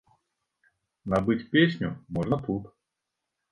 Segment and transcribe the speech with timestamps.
[1.15, 2.63] Набыць песню можна тут.